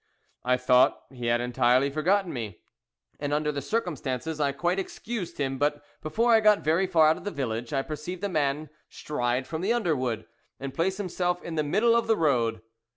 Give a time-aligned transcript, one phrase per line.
[0.43, 2.61] I thought he had entirely forgotten me,
[3.19, 7.17] and under the circumstances I quite excused him, but before I got very far out
[7.17, 10.25] of the village I perceived a man stride from the underwood,
[10.59, 12.63] and place himself in the middle of the road.